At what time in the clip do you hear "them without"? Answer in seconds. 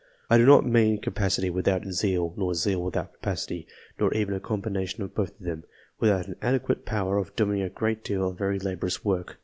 5.45-6.27